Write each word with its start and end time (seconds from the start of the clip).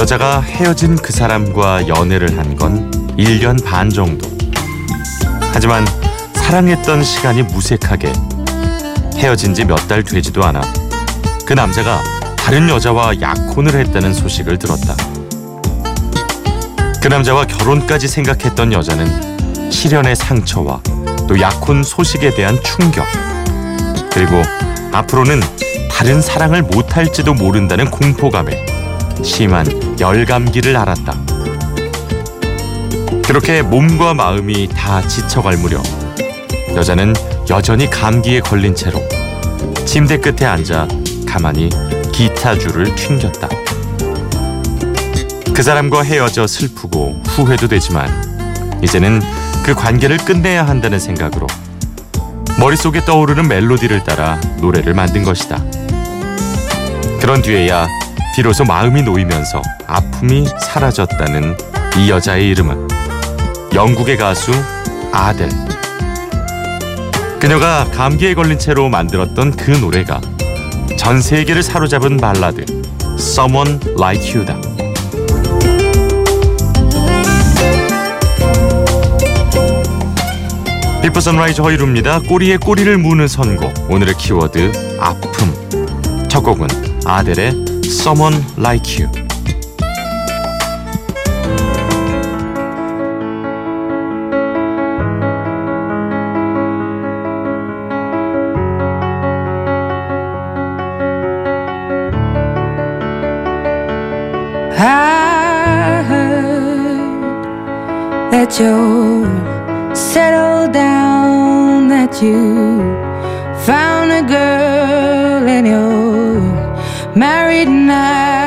여자가 0.00 0.40
헤어진 0.40 0.96
그 0.96 1.12
사람과 1.12 1.86
연애를 1.86 2.38
한 2.38 2.56
건 2.56 2.90
1년 3.18 3.62
반 3.62 3.90
정도. 3.90 4.28
하지만 5.52 5.86
사랑했던 6.34 7.04
시간이 7.04 7.42
무색하게 7.44 8.12
헤어진 9.16 9.52
지 9.54 9.62
몇 9.64 9.76
달 9.88 10.02
되지도 10.02 10.42
않아 10.44 10.60
그 11.46 11.52
남자가 11.52 12.00
다른 12.36 12.68
여자와 12.68 13.20
약혼을 13.20 13.74
했다는 13.74 14.14
소식을 14.14 14.58
들었다. 14.58 14.94
그 17.02 17.08
남자와 17.08 17.46
결혼까지 17.46 18.08
생각했던 18.08 18.72
여자는 18.72 19.70
실연의 19.70 20.16
상처와 20.16 20.80
또 21.28 21.38
약혼 21.40 21.82
소식에 21.82 22.30
대한 22.34 22.58
충격 22.62 23.06
그리고 24.12 24.42
앞으로는 24.92 25.40
다른 25.90 26.20
사랑을 26.22 26.62
못할지도 26.62 27.34
모른다는 27.34 27.90
공포감에 27.90 28.66
심한 29.22 29.66
열감기를 30.00 30.76
앓았다. 30.76 31.14
그렇게 33.26 33.62
몸과 33.62 34.14
마음이 34.14 34.68
다 34.68 35.06
지쳐갈 35.06 35.56
무렵 35.58 35.84
여자는 36.74 37.14
여전히 37.48 37.88
감기에 37.88 38.40
걸린 38.40 38.74
채로 38.74 39.00
침대 39.84 40.18
끝에 40.18 40.46
앉아 40.46 40.88
가만히 41.26 41.70
기타 42.12 42.58
줄을 42.58 42.94
튕겼다. 42.94 43.48
그 45.54 45.62
사람과 45.62 46.02
헤어져 46.02 46.46
슬프고 46.46 47.20
후회도 47.26 47.68
되지만 47.68 48.08
이제는 48.82 49.20
그 49.62 49.74
관계를 49.74 50.16
끝내야 50.16 50.66
한다는 50.66 50.98
생각으로 50.98 51.46
머릿속에 52.58 53.04
떠오르는 53.04 53.46
멜로디를 53.46 54.04
따라 54.04 54.40
노래를 54.60 54.94
만든 54.94 55.22
것이다. 55.22 55.62
그런 57.20 57.42
뒤에야 57.42 57.86
비로소 58.34 58.64
마음이 58.64 59.02
놓이면서 59.02 59.60
아픔이 59.86 60.46
사라졌다는 60.60 61.56
이 61.98 62.10
여자의 62.10 62.48
이름은 62.48 62.88
영국의 63.74 64.16
가수 64.16 64.52
아델. 65.12 65.48
그녀가 67.40 67.84
감기에 67.92 68.34
걸린 68.34 68.58
채로 68.58 68.88
만들었던 68.88 69.56
그 69.56 69.72
노래가 69.72 70.20
전 70.96 71.20
세계를 71.20 71.62
사로잡은 71.62 72.18
발라드 72.18 72.64
Someone 73.18 73.80
Like 73.98 74.34
You다. 74.34 74.56
비포 81.02 81.18
선라이즈 81.18 81.62
허이루입니다. 81.62 82.20
꼬리에 82.20 82.58
꼬리를 82.58 82.96
무는 82.98 83.26
선곡. 83.26 83.90
오늘의 83.90 84.14
키워드 84.14 84.98
아픔. 85.00 86.28
첫 86.28 86.42
곡은 86.42 86.68
아델의 87.04 87.69
Someone 87.90 88.44
Like 88.56 88.98
You. 88.98 89.08
I 104.72 106.02
heard 106.08 107.12
that 108.30 108.56
you're 108.58 109.26
settled 109.96 110.72
down, 110.72 111.88
that 111.88 112.22
you 112.22 112.80
found 113.66 114.12
a 114.12 114.22
girl 114.22 115.48
and 115.48 115.66
you're 115.66 116.09
married 117.16 117.68
now. 117.68 118.39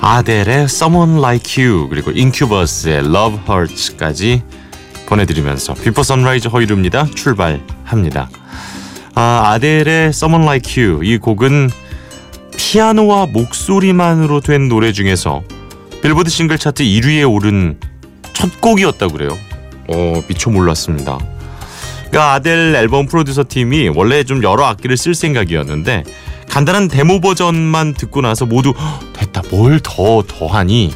아델의 0.00 0.64
Someone 0.64 1.18
Like 1.18 1.64
You 1.64 1.88
그리고 1.88 2.10
인큐버스의 2.12 2.98
Love 2.98 3.40
Hurts까지 3.48 4.42
보내드리면서 5.06 5.74
비포 5.74 6.02
선라이즈 6.02 6.48
허일후입니다. 6.48 7.06
출발합니다. 7.14 8.30
아, 9.14 9.42
아델의 9.46 10.08
Someone 10.08 10.44
Like 10.46 10.82
You 10.82 11.04
이 11.04 11.18
곡은 11.18 11.70
피아노와 12.56 13.26
목소리만으로 13.26 14.40
된 14.40 14.68
노래 14.68 14.92
중에서 14.92 15.42
빌보드 16.02 16.30
싱글 16.30 16.58
차트 16.58 16.84
1위에 16.84 17.28
오른 17.30 17.78
첫 18.32 18.60
곡이었다고 18.60 19.12
그래요. 19.12 19.36
어, 19.88 20.22
미처 20.28 20.50
몰랐습니다. 20.50 21.18
그러니까 22.10 22.32
아델 22.34 22.74
앨범 22.74 23.06
프로듀서 23.06 23.44
팀이 23.48 23.90
원래 23.94 24.24
좀 24.24 24.42
여러 24.42 24.64
악기를 24.66 24.96
쓸 24.96 25.14
생각이었는데 25.14 26.04
간단한 26.48 26.88
데모 26.88 27.20
버전만 27.20 27.94
듣고 27.94 28.20
나서 28.22 28.46
모두 28.46 28.72
"헉, 28.76 29.12
됐다 29.12 29.42
뭘 29.50 29.80
더 29.82 30.22
더하니 30.26 30.94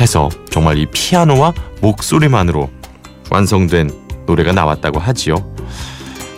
해서 0.00 0.28
정말 0.50 0.78
이 0.78 0.86
피아노와 0.86 1.52
목소리만으로 1.80 2.70
완성된 3.30 3.90
노래가 4.26 4.52
나왔다고 4.52 4.98
하지요. 4.98 5.36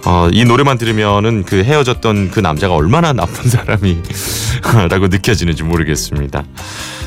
어, 0.07 0.29
이 0.33 0.45
노래만 0.45 0.79
들으면은 0.79 1.45
그 1.45 1.63
헤어졌던 1.63 2.31
그 2.31 2.41
남자가 2.41 2.75
얼마나 2.75 3.13
나쁜 3.13 3.45
사람이라고 3.51 5.09
느껴지는지 5.09 5.63
모르겠습니다. 5.63 6.43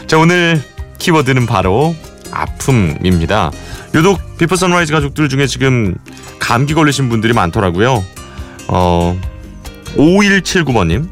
자 0.08 0.18
오늘 0.18 0.62
키워드는 1.00 1.46
바로 1.48 1.96
아픔입니다. 2.32 3.52
유독 3.96 4.20
비포 4.38 4.56
선라이즈 4.56 4.92
가족들 4.92 5.30
중에 5.30 5.46
지금 5.46 5.96
감기 6.40 6.74
걸리신 6.74 7.10
분들이 7.10 7.34
많더라고요. 7.34 8.04
어, 8.68 9.22
5179번님, 9.96 11.08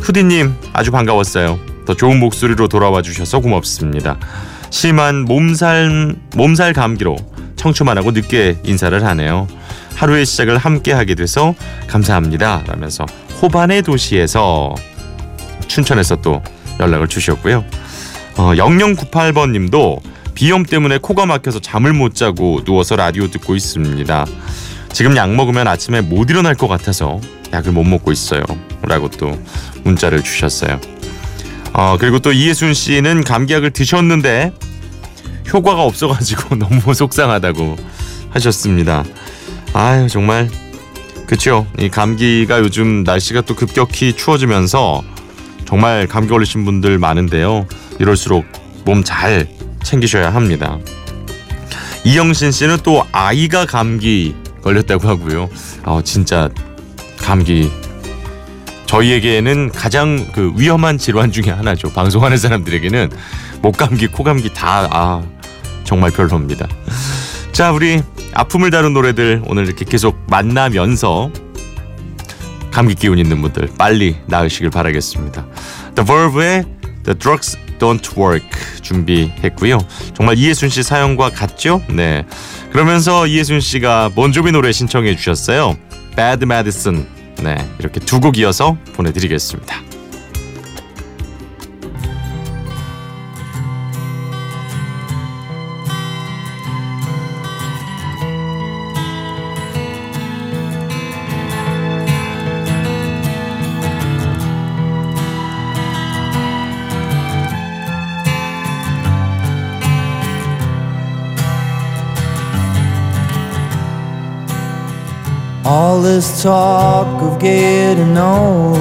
후디님 0.00 0.54
아주 0.72 0.90
반가웠어요. 0.90 1.58
더 1.84 1.94
좋은 1.94 2.18
목소리로 2.18 2.68
돌아와 2.68 3.02
주셔서 3.02 3.40
고맙습니다. 3.40 4.18
심한 4.70 5.24
몸살 5.24 6.16
몸살 6.34 6.72
감기로 6.72 7.16
청초만 7.56 7.98
하고 7.98 8.10
늦게 8.12 8.58
인사를 8.64 9.04
하네요. 9.04 9.46
하루의 9.94 10.26
시작을 10.26 10.58
함께 10.58 10.92
하게 10.92 11.14
돼서 11.14 11.54
감사합니다. 11.86 12.64
라면서 12.66 13.04
호반의 13.42 13.82
도시에서 13.82 14.74
춘천에서 15.68 16.16
또 16.16 16.42
연락을 16.80 17.08
주셨고요. 17.08 17.64
어, 18.36 18.52
0098번 18.54 19.50
님도 19.52 20.00
비염 20.36 20.64
때문에 20.64 20.98
코가 20.98 21.24
막혀서 21.24 21.60
잠을 21.60 21.94
못 21.94 22.14
자고 22.14 22.62
누워서 22.62 22.94
라디오 22.94 23.28
듣고 23.28 23.56
있습니다. 23.56 24.26
지금 24.92 25.16
약 25.16 25.34
먹으면 25.34 25.66
아침에 25.66 26.02
못 26.02 26.28
일어날 26.30 26.54
것 26.54 26.68
같아서 26.68 27.20
약을 27.54 27.72
못 27.72 27.84
먹고 27.84 28.12
있어요. 28.12 28.42
라고 28.82 29.08
또 29.08 29.36
문자를 29.82 30.22
주셨어요. 30.22 30.78
어, 31.72 31.96
그리고 31.98 32.18
또 32.18 32.32
이예순 32.32 32.74
씨는 32.74 33.24
감기약을 33.24 33.70
드셨는데 33.70 34.52
효과가 35.52 35.82
없어가지고 35.82 36.56
너무 36.60 36.92
속상하다고 36.92 37.76
하셨습니다. 38.30 39.04
아유 39.72 40.06
정말 40.08 40.50
그쵸 41.26 41.66
이 41.78 41.88
감기가 41.88 42.60
요즘 42.60 43.04
날씨가 43.04 43.40
또 43.40 43.54
급격히 43.54 44.12
추워지면서 44.12 45.02
정말 45.64 46.06
감기 46.06 46.28
걸리신 46.28 46.66
분들 46.66 46.98
많은데요. 46.98 47.66
이럴수록 47.98 48.44
몸 48.84 49.02
잘 49.02 49.48
챙기셔야 49.86 50.34
합니다. 50.34 50.78
이영신 52.04 52.52
씨는 52.52 52.78
또 52.82 53.06
아이가 53.12 53.66
감기 53.66 54.34
걸렸다고 54.62 55.08
하고요. 55.08 55.48
어, 55.84 56.00
진짜 56.02 56.50
감기 57.18 57.70
저희에게는 58.86 59.70
가장 59.70 60.26
그 60.32 60.52
위험한 60.56 60.98
질환 60.98 61.32
중에 61.32 61.52
하나죠. 61.52 61.92
방송하는 61.92 62.36
사람들에게는 62.36 63.10
목 63.62 63.76
감기, 63.76 64.06
코 64.06 64.22
감기 64.22 64.52
다 64.52 64.88
아, 64.90 65.22
정말 65.84 66.10
별로입니다. 66.10 66.68
자, 67.52 67.72
우리 67.72 68.02
아픔을 68.34 68.70
다룬 68.70 68.92
노래들 68.92 69.42
오늘 69.46 69.66
이렇게 69.66 69.84
계속 69.84 70.18
만나면서 70.28 71.30
감기 72.70 72.94
기운 72.94 73.18
있는 73.18 73.40
분들 73.40 73.70
빨리 73.78 74.16
나으시길 74.26 74.70
바라겠습니다. 74.70 75.46
The 75.94 76.06
Verve의 76.06 76.64
The 77.04 77.18
Drugs 77.18 77.56
Don't 77.78 78.16
Work 78.18 78.48
준비했고요. 78.82 79.78
정말 80.14 80.38
이예순 80.38 80.68
씨 80.68 80.82
사연과 80.82 81.30
같죠? 81.30 81.82
네. 81.88 82.24
그러면서 82.72 83.26
이예순 83.26 83.60
씨가 83.60 84.10
본조비 84.14 84.52
노래 84.52 84.72
신청해 84.72 85.16
주셨어요. 85.16 85.76
Bad 86.16 86.44
Medicine. 86.44 87.04
네, 87.42 87.56
이렇게 87.78 88.00
두 88.00 88.18
곡 88.20 88.38
이어서 88.38 88.76
보내드리겠습니다. 88.94 89.76
All 115.96 116.02
this 116.02 116.42
talk 116.42 117.22
of 117.22 117.40
getting 117.40 118.18
old, 118.18 118.76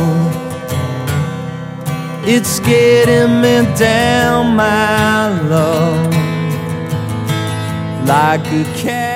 it's 2.28 2.60
getting 2.60 3.40
me 3.40 3.64
down, 3.78 4.54
my 4.54 5.30
love, 5.48 6.14
like 8.06 8.46
a 8.48 8.66
cat 8.76 9.15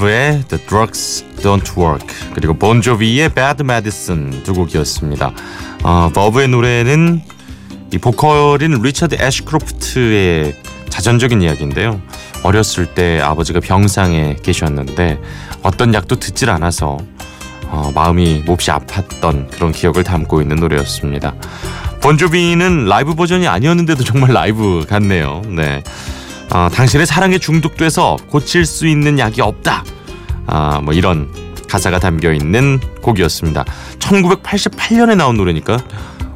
Verve의 0.00 0.44
The 0.48 0.66
Drugs 0.66 1.24
Don't 1.42 1.76
Work 1.76 2.06
그리고 2.34 2.54
본조비의 2.54 3.34
Bad 3.34 3.62
Medicine 3.62 4.42
두 4.42 4.54
곡이었습니다. 4.54 5.32
어, 5.84 6.10
버브의 6.14 6.48
노래는 6.48 7.22
이 7.92 7.98
보컬인 7.98 8.80
리처드 8.82 9.16
애쉬크로프트의 9.20 10.56
자전적인 10.88 11.42
이야기인데요. 11.42 12.00
어렸을 12.42 12.86
때 12.86 13.20
아버지가 13.20 13.60
병상에 13.60 14.36
계셨는데 14.42 15.20
어떤 15.62 15.92
약도 15.92 16.16
듣질 16.16 16.48
않아서 16.50 16.96
어, 17.66 17.92
마음이 17.94 18.42
몹시 18.46 18.70
아팠던 18.70 19.50
그런 19.50 19.70
기억을 19.70 20.02
담고 20.02 20.40
있는 20.40 20.56
노래였습니다. 20.56 21.34
본조비는 22.00 22.86
라이브 22.86 23.14
버전이 23.14 23.46
아니었는데도 23.46 24.02
정말 24.04 24.32
라이브 24.32 24.84
같네요. 24.88 25.42
네. 25.46 25.82
어, 26.52 26.68
당신의 26.72 27.06
사랑에 27.06 27.38
중독돼서 27.38 28.16
고칠 28.28 28.64
수 28.64 28.86
있는 28.86 29.18
약이 29.18 29.40
없다. 29.40 29.84
아, 30.46 30.80
뭐 30.82 30.92
이런 30.92 31.28
가사가 31.68 32.00
담겨 32.00 32.32
있는 32.32 32.80
곡이었습니다. 33.02 33.64
1988년에 33.98 35.16
나온 35.16 35.36
노래니까 35.36 35.78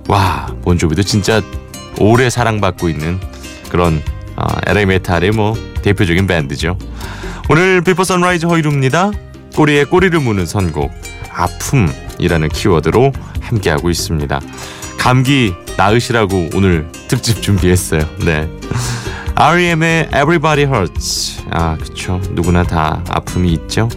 와, 0.09 0.47
본조비도 0.63 1.03
진짜 1.03 1.43
오래 1.99 2.31
사랑받고 2.31 2.89
있는 2.89 3.19
그런 3.69 4.01
어, 4.37 4.47
LA 4.67 4.87
메탈의 4.87 5.33
뭐 5.33 5.55
대표적인 5.83 6.27
밴드죠. 6.27 6.79
오늘 7.49 7.83
비포 7.83 8.05
선라이즈 8.05 8.47
허일후입니다. 8.47 9.11
꼬리에 9.55 9.85
꼬리를 9.85 10.19
무는 10.21 10.47
선곡 10.47 10.93
아픔이라는 11.31 12.49
키워드로 12.49 13.13
함께하고 13.41 13.91
있습니다. 13.91 14.41
감기 14.99 15.53
나으시라고 15.77 16.51
오늘 16.55 16.89
특집 17.09 17.43
준비했어요. 17.43 18.03
네. 18.25 18.49
R.E.M의 19.37 20.09
Everybody 20.15 20.65
Hurts. 20.65 21.45
아, 21.51 21.77
그쵸. 21.77 22.21
누구나 22.31 22.63
다 22.63 23.03
아픔이 23.09 23.53
있죠. 23.53 23.89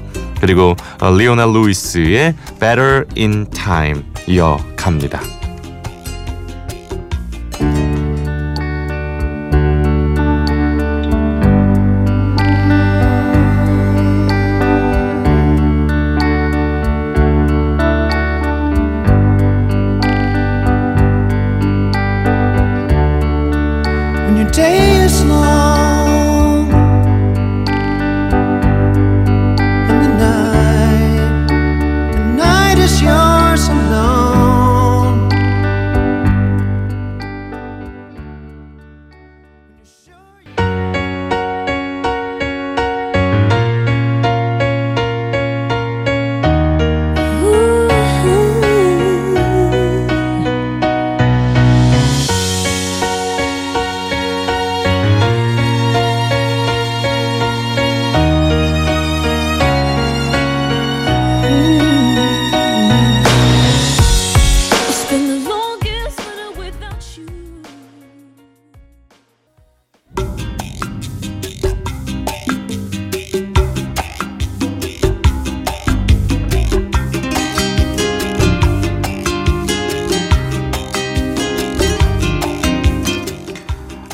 그리고 0.42 0.76
어, 1.02 1.12
리오나 1.12 1.46
루이스의 1.46 2.36
Better 2.60 3.06
in 3.16 3.48
Time 3.52 4.04
이어갑니다. 4.28 5.38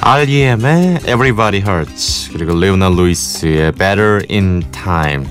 R.E.M의 0.05 0.99
Everybody 1.07 1.61
Hurts 1.65 2.33
그리고 2.33 2.59
레오나 2.59 2.89
루이스의 2.89 3.71
Better 3.71 4.19
in 4.29 4.61
Time 4.73 5.25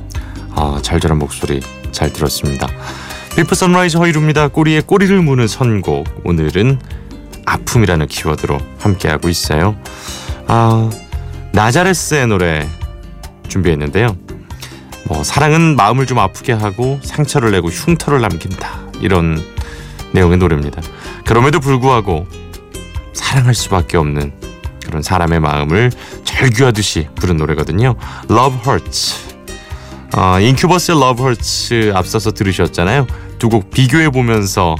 아, 0.54 0.80
절절한 0.82 1.18
목소리 1.18 1.60
잘 1.90 2.10
들었습니다. 2.10 2.66
비포 3.36 3.54
선라이즈 3.54 3.98
허일후입니다. 3.98 4.48
꼬리에 4.48 4.80
꼬리를 4.80 5.20
무는 5.20 5.46
선곡 5.46 6.22
오늘은 6.24 6.80
아픔이라는 7.44 8.06
키워드로 8.06 8.58
함께하고 8.78 9.28
있어요. 9.28 9.76
아, 10.46 10.88
나자레스의 11.52 12.28
노래 12.28 12.66
준비했는데요. 13.48 14.16
뭐 15.06 15.22
사랑은 15.22 15.76
마음을 15.76 16.06
좀 16.06 16.18
아프게 16.18 16.54
하고 16.54 16.98
상처를 17.02 17.50
내고 17.50 17.68
흉터를 17.68 18.22
남긴다 18.22 18.92
이런 19.02 19.38
내용의 20.12 20.38
노래입니다. 20.38 20.80
그럼에도 21.26 21.60
불구하고 21.60 22.26
사랑할 23.12 23.54
수밖에 23.54 23.98
없는 23.98 24.41
그런 24.92 25.02
사람의 25.02 25.40
마음을 25.40 25.90
절규하듯이 26.24 27.08
부른 27.14 27.38
노래거든요. 27.38 27.94
Love 28.30 28.58
Hurts. 28.66 29.16
어, 30.14 30.38
인큐버스의 30.38 30.98
Love 30.98 31.24
Hurts 31.24 31.92
앞서서 31.94 32.32
들으셨잖아요. 32.32 33.06
두 33.38 33.48
곡 33.48 33.70
비교해 33.70 34.10
보면서 34.10 34.76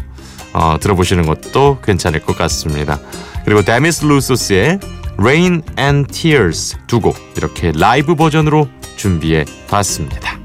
어, 0.53 0.77
들어보시는 0.79 1.25
것도 1.25 1.79
괜찮을 1.83 2.21
것 2.21 2.37
같습니다. 2.37 3.01
그리고 3.47 3.63
데미스 3.63 4.05
루소스의 4.05 4.79
Rain 5.19 5.63
and 5.79 6.13
Tears 6.13 6.77
두 6.87 7.01
곡 7.01 7.17
이렇게 7.39 7.73
라이브 7.75 8.15
버전으로 8.15 8.69
준비해 8.97 9.47
봤습니다. 9.69 10.42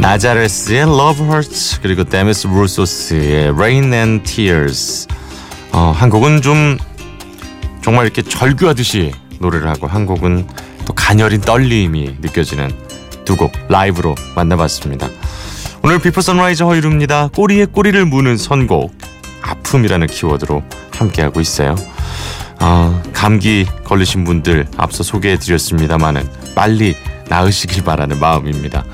나자레스의 0.00 0.80
Love 0.80 1.26
Hurts 1.26 1.80
그리고 1.82 2.04
데미스 2.04 2.46
루소스의 2.46 3.48
Rain 3.50 3.92
and 3.92 4.24
Tears 4.24 5.06
어, 5.72 5.92
한 5.94 6.08
곡은 6.08 6.40
좀 6.40 6.78
정말 7.82 8.06
이렇게 8.06 8.22
절규하듯이 8.22 9.12
노래를 9.40 9.68
하고 9.68 9.86
한 9.86 10.06
곡은 10.06 10.48
또 10.86 10.92
가녀린 10.94 11.40
떨림이 11.42 12.16
느껴지는 12.20 12.70
두 13.24 13.36
곡 13.36 13.52
라이브로 13.68 14.16
만나봤습니다. 14.34 15.08
오늘 15.84 16.00
비포 16.00 16.20
선라이즈 16.20 16.64
허일후입니다. 16.64 17.28
꼬리에 17.28 17.66
꼬리를 17.66 18.04
무는 18.06 18.36
선곡 18.36 18.92
아픔이라는 19.42 20.06
키워드로 20.08 20.64
함께하고 20.92 21.40
있어요. 21.40 21.76
아, 22.58 23.00
감기 23.12 23.66
걸리신 23.84 24.24
분들 24.24 24.66
앞서 24.76 25.02
소개해드렸습니다마는 25.04 26.28
빨리 26.56 26.96
나으시길 27.28 27.84
바라는 27.84 28.18
마음입니다. 28.18 28.84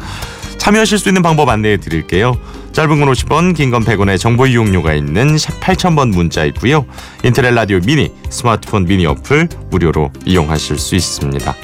참여하실 0.67 0.99
수 0.99 1.09
있는 1.09 1.23
방법 1.23 1.49
안내해 1.49 1.77
드릴게요. 1.77 2.37
짧은 2.73 2.99
건 2.99 3.09
50원, 3.13 3.55
긴 3.55 3.71
건 3.71 3.85
100원의 3.85 4.19
정보 4.19 4.49
이용료가 4.49 4.95
있는 4.95 5.39
샵 5.39 5.61
8000번 5.61 6.09
문자 6.13 6.45
있고요. 6.47 6.87
인터넷 7.23 7.53
라디오 7.53 7.79
미니, 7.79 8.11
스마트폰 8.31 8.85
미니 8.85 9.07
어플 9.07 9.49
무료로 9.71 10.11
이용하실 10.25 10.77
수 10.81 10.97
있습니다. 10.97 11.55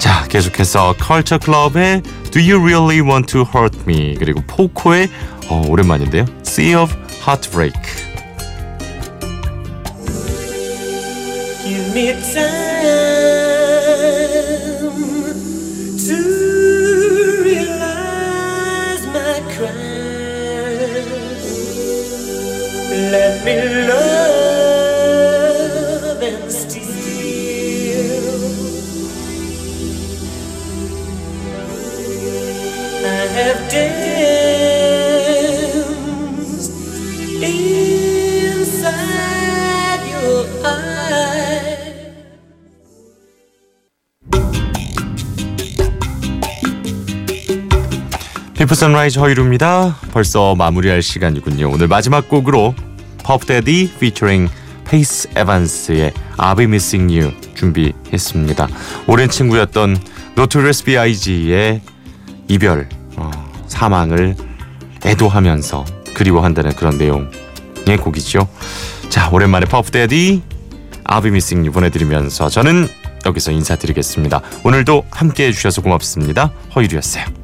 자, 0.00 0.24
계속해서 0.28 0.96
컬처 0.98 1.38
클럽의 1.38 2.02
Do 2.32 2.42
You 2.42 2.60
Really 2.60 3.08
Want 3.08 3.32
to 3.34 3.42
Hurt 3.54 3.78
Me 3.86 4.16
그리고 4.18 4.42
포코의 4.48 5.08
어, 5.48 5.62
오랜만인데요. 5.68 6.24
Sea 6.44 6.74
of 6.74 6.92
Heartbreak. 7.24 7.80
Give 11.62 11.86
me 11.94 12.12
time 12.34 13.03
비포 48.64 48.74
선라이즈 48.74 49.18
허일후입니다. 49.18 49.94
벌써 50.10 50.54
마무리할 50.54 51.02
시간이군요. 51.02 51.70
오늘 51.70 51.86
마지막 51.86 52.30
곡으로 52.30 52.74
퍼프 53.22 53.60
대디 53.60 53.92
피처링 54.00 54.48
페이스 54.86 55.28
에반스의 55.36 56.14
I'll 56.38 56.56
Be 56.56 56.64
Missing 56.64 57.14
You 57.14 57.32
준비했습니다. 57.54 58.68
오랜 59.06 59.28
친구였던 59.28 59.98
노토리어스 60.36 60.84
B.I.G의 60.84 61.82
이별, 62.48 62.88
어, 62.90 63.03
사망을 63.74 64.36
애도하면서 65.04 65.84
그리워한다는 66.14 66.76
그런 66.76 66.96
내용의 66.96 67.98
곡이죠. 68.00 68.48
자, 69.08 69.28
오랜만에 69.30 69.66
퍼프 69.66 70.08
대디 70.08 70.42
You 71.10 71.72
보내드리면서 71.72 72.48
저는 72.48 72.88
여기서 73.26 73.50
인사드리겠습니다. 73.50 74.40
오늘도 74.62 75.04
함께해 75.10 75.52
주셔서 75.52 75.82
고맙습니다. 75.82 76.52
허일후였어요. 76.76 77.43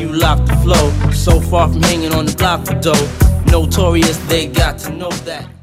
You 0.00 0.12
locked 0.12 0.46
the 0.46 0.56
flow. 0.56 0.90
So 1.12 1.40
far 1.40 1.68
from 1.68 1.82
hanging 1.82 2.12
on 2.12 2.26
the 2.26 2.34
block 2.34 2.66
for 2.66 2.74
dough. 2.74 3.08
Notorious, 3.46 4.16
they 4.28 4.46
got 4.46 4.78
to 4.80 4.90
know 4.92 5.10
that. 5.24 5.57